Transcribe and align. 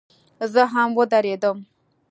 زه 0.53 0.61
هم 0.73 0.89
ودرېدم. 0.99 1.57